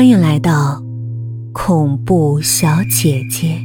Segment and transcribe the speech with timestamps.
[0.00, 0.82] 欢迎来到
[1.52, 3.62] 恐怖小姐姐。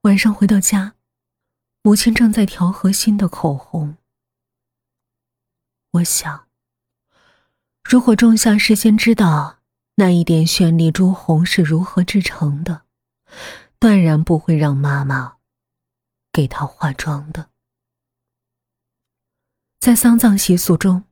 [0.00, 0.94] 晚上回到家，
[1.82, 3.98] 母亲正在调和新的口红。
[5.90, 6.46] 我想，
[7.84, 9.58] 如果仲夏事先知道
[9.96, 12.86] 那一点绚丽朱红是如何制成的，
[13.78, 15.34] 断然不会让妈妈
[16.32, 17.50] 给她化妆的。
[19.78, 21.04] 在丧葬习俗中。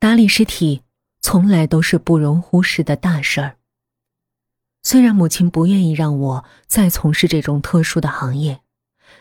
[0.00, 0.82] 打理尸体
[1.20, 3.58] 从来都是不容忽视的大事儿。
[4.82, 8.62] 虽然母亲不愿意让我再从事这种特殊的行业，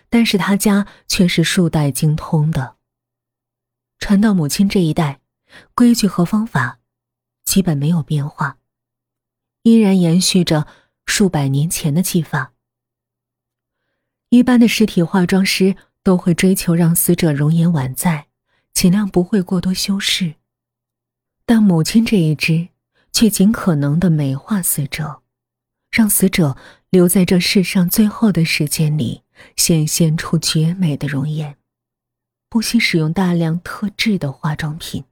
[0.09, 2.77] 但是他家却是数代精通的。
[3.99, 5.19] 传到母亲这一代，
[5.75, 6.79] 规矩和方法
[7.43, 8.57] 基本没有变化，
[9.63, 10.65] 依然延续着
[11.05, 12.53] 数百年前的技法。
[14.29, 18.27] 一般的尸体化妆师都会追求让死者容颜宛在，
[18.71, 20.35] 尽量不会过多修饰。
[21.51, 22.67] 但母亲这一支，
[23.11, 25.23] 却尽可能的美化死者，
[25.89, 26.55] 让死者
[26.91, 29.23] 留在这世上最后的时间里，
[29.55, 31.57] 显现出绝美的容颜，
[32.51, 35.05] 不惜使用大量特制的化妆品。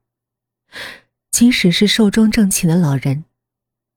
[1.32, 3.26] 即使是寿终正寝的老人，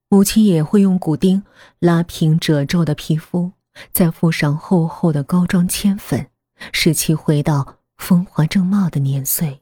[0.08, 1.42] 母亲也会用骨钉
[1.78, 3.52] 拉平褶皱的皮肤，
[3.92, 6.26] 再敷上厚厚的膏状铅粉，
[6.72, 9.60] 使其回到风华正茂的年岁。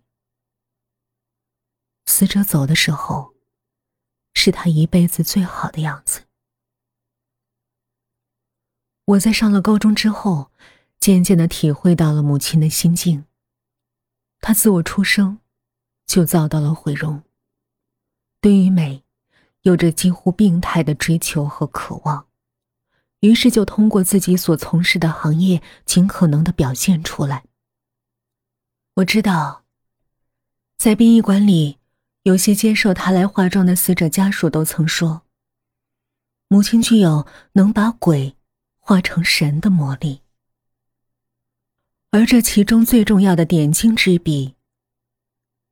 [2.08, 3.34] 死者走的时候，
[4.32, 6.22] 是他一辈子最好的样子。
[9.04, 10.50] 我在上了高中之后，
[10.98, 13.26] 渐渐的体会到了母亲的心境。
[14.40, 15.40] 她自我出生，
[16.06, 17.22] 就遭到了毁容。
[18.40, 19.04] 对于美，
[19.60, 22.26] 有着几乎病态的追求和渴望，
[23.20, 27.44] 于是就通过自己所从事的行业，尽可能的表现出来。
[28.94, 29.66] 我知道，
[30.78, 31.77] 在殡仪馆里。
[32.28, 35.22] 有些接受他来化妆的死者家属都曾说，
[36.48, 38.36] 母亲具有能把鬼
[38.78, 40.20] 化成神的魔力，
[42.10, 44.56] 而这其中最重要的点睛之笔，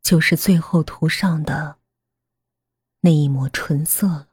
[0.02, 1.76] 就是最后涂上的
[3.02, 4.28] 那一抹唇色了。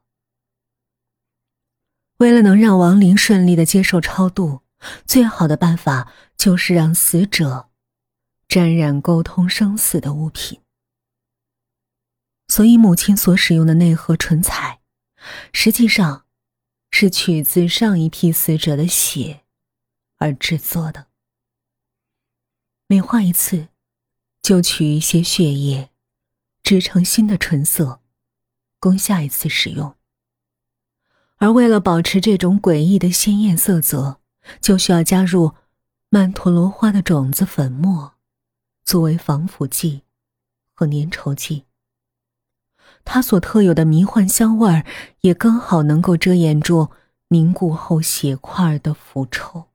[2.19, 4.61] 为了能让亡灵顺利的接受超度，
[5.05, 7.69] 最好的办法就是让死者
[8.47, 10.62] 沾染沟通生死的物品。
[12.53, 14.79] 所以，母亲所使用的内核唇彩，
[15.53, 16.25] 实际上
[16.91, 19.41] 是取自上一批死者的血
[20.19, 21.07] 而制作的。
[22.85, 23.69] 每画一次，
[24.43, 25.89] 就取一些血液，
[26.61, 28.01] 制成新的唇色，
[28.79, 29.95] 供下一次使用。
[31.37, 34.19] 而为了保持这种诡异的鲜艳色泽，
[34.61, 35.55] 就需要加入
[36.09, 38.13] 曼陀罗花的种子粉末，
[38.85, 40.03] 作为防腐剂
[40.75, 41.65] 和粘稠剂。
[43.05, 44.85] 它所特有的迷幻香味儿，
[45.21, 46.89] 也刚好能够遮掩住
[47.27, 49.69] 凝固后血块的腐臭。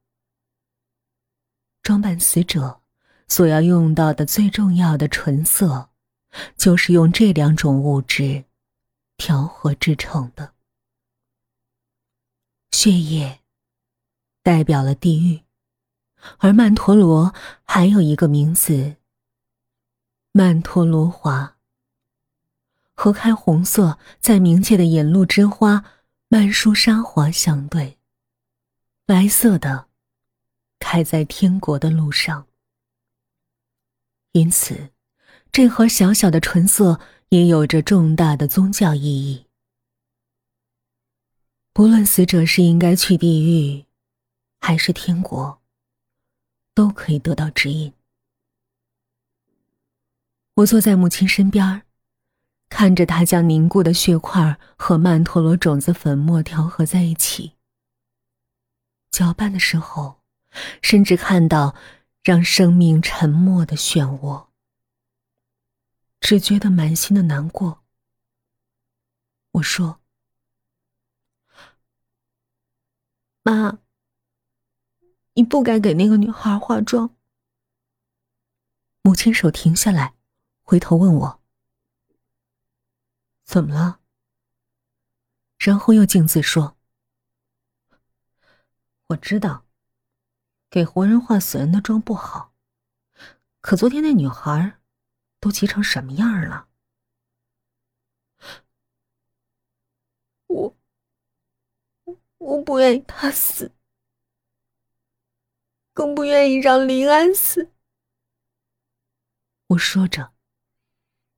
[1.82, 2.80] 装扮死者
[3.28, 5.90] 所要用到的最重要的唇色，
[6.56, 8.44] 就是用这两种物质
[9.16, 10.54] 调和制成的。
[12.70, 13.40] 血液
[14.42, 15.42] 代表了地狱，
[16.38, 18.96] 而曼陀罗还有一个名字——
[20.32, 21.57] 曼陀罗花。
[22.98, 25.84] 和开红色在冥界的引路之花
[26.26, 27.96] 曼殊沙华相对，
[29.06, 29.86] 白色的
[30.80, 32.48] 开在天国的路上。
[34.32, 34.90] 因此，
[35.52, 36.98] 这盒小小的唇色
[37.28, 39.46] 也有着重大的宗教意义。
[41.72, 43.86] 不论死者是应该去地狱，
[44.58, 45.62] 还是天国，
[46.74, 47.92] 都可以得到指引。
[50.54, 51.82] 我坐在母亲身边
[52.68, 57.54] 看着他将凝固的血块和曼陀罗种子粉末调和在一起，
[59.10, 60.20] 搅拌的时候，
[60.82, 61.74] 甚至看到
[62.22, 64.46] 让生命沉默的漩涡，
[66.20, 67.82] 只觉得满心的难过。
[69.52, 70.00] 我说
[73.42, 73.78] ：“妈，
[75.34, 77.16] 你不该给那个女孩化妆。”
[79.02, 80.14] 母亲手停下来，
[80.62, 81.37] 回头问我。
[83.48, 84.00] 怎么了？
[85.56, 86.76] 然后又径自说
[89.08, 89.64] ：“我知道，
[90.68, 92.52] 给活人化死人的妆不好。
[93.62, 94.78] 可昨天那女孩，
[95.40, 96.68] 都急成什么样了？
[100.48, 100.76] 我，
[102.36, 103.72] 我不愿意她死，
[105.94, 107.72] 更不愿意让林安死。”
[109.68, 110.34] 我说着。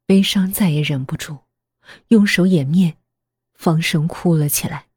[0.06, 1.44] 悲伤再也忍不住，
[2.08, 2.96] 用手掩面，
[3.54, 4.88] 放声哭了起来。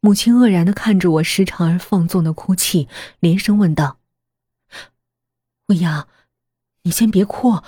[0.00, 2.88] 母亲愕然的看着我时常而放纵的哭泣，
[3.20, 3.98] 连声问道
[5.66, 6.08] ：“未央，
[6.82, 7.62] 你先别哭，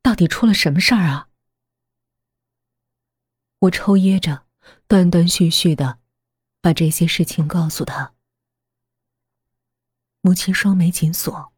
[0.00, 1.28] 到底出了什么事儿啊？”
[3.60, 4.46] 我抽噎着，
[4.86, 5.98] 断断续续的
[6.62, 8.14] 把这些事情告诉他。
[10.22, 11.52] 母亲双眉紧锁，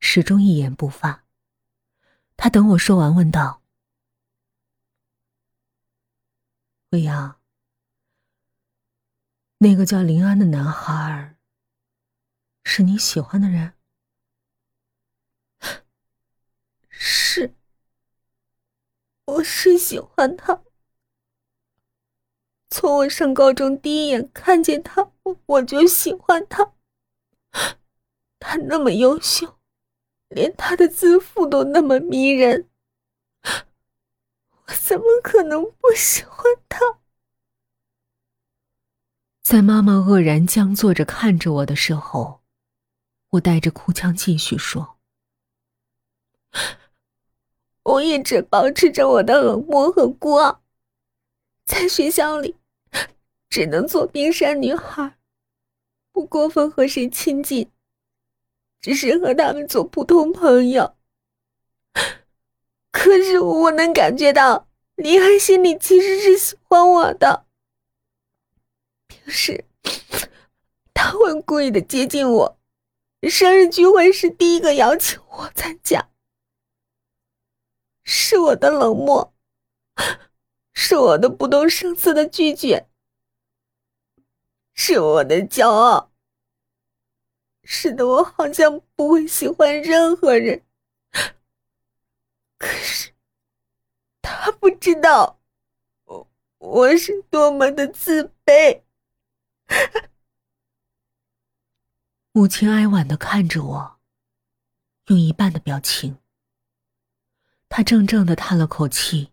[0.00, 1.24] 始终一言不发。
[2.38, 3.59] 他等我说完，问道
[6.90, 7.40] ：“未央，
[9.58, 11.36] 那个叫林安的男孩
[12.64, 13.74] 是你喜欢的人
[16.88, 17.54] ？”“是，
[19.24, 20.62] 我是喜欢他。
[22.68, 25.12] 从我上高中第一眼看见他，
[25.46, 26.74] 我就喜欢他。
[28.38, 29.58] 他那么优秀。”
[30.30, 32.69] 连他的自负都那么迷人，
[34.78, 36.98] 怎么可能不喜欢他？
[39.42, 42.42] 在妈妈愕然僵坐着看着我的时候，
[43.30, 44.98] 我带着哭腔继续说
[47.82, 50.62] ：“我一直保持着我的冷漠和孤傲，
[51.64, 52.56] 在学校里
[53.48, 55.18] 只能做冰山女孩，
[56.12, 57.70] 不过分和谁亲近。”
[58.82, 60.96] 只是和他们做普通朋友，
[63.10, 67.44] 可是我能感觉到林安心里其实是喜欢我的。
[69.08, 69.64] 平时
[70.94, 72.58] 他会故意的接近我，
[73.28, 76.08] 生日聚会是第一个邀请我参加。
[78.04, 79.34] 是我的冷漠，
[80.72, 82.86] 是我的不动声色的拒绝，
[84.72, 86.12] 是我的骄傲。
[87.64, 90.64] 使得我好像不会喜欢任何人，
[92.60, 93.12] 可是
[94.20, 95.40] 他不知道
[96.04, 98.82] 我我是多么的自卑。
[102.32, 103.98] 母亲哀婉的看着我，
[105.06, 106.20] 用一半的表情。
[107.68, 109.32] 他怔怔的叹了口气：“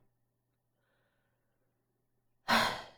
[2.46, 2.90] 唉，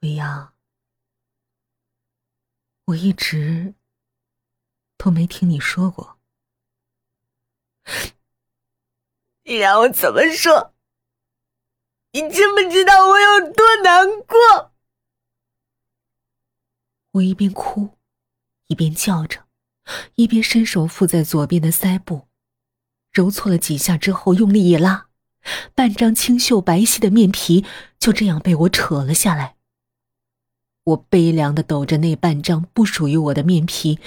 [0.00, 0.52] 未央。”
[2.86, 3.74] 我一直
[4.98, 6.18] 都没听你说过，
[9.44, 10.72] 你让我怎么说？
[12.12, 14.72] 你知不知道我有多难过？
[17.12, 17.90] 我一边哭，
[18.66, 19.44] 一边叫着，
[20.14, 22.28] 一边伸手附在左边的腮部，
[23.10, 25.08] 揉搓了几下之后，用力一拉，
[25.74, 27.64] 半张清秀白皙的面皮
[27.98, 29.56] 就这样被我扯了下来。
[30.84, 33.98] 我悲凉的抖着那半张不属于我的面皮，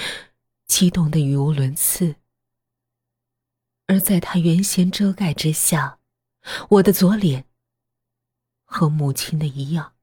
[0.68, 2.16] 激动的语无伦次。
[3.88, 6.00] 而在他原先遮盖之下，
[6.70, 7.46] 我的左脸
[8.64, 9.94] 和母亲的一样，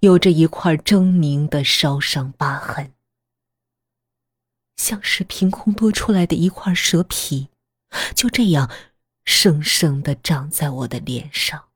[0.00, 2.92] 有着一块狰狞的烧伤疤痕，
[4.76, 7.48] 像是凭空多出来的一块蛇皮，
[8.14, 8.70] 就这样
[9.24, 11.67] 生生的长在我的脸上。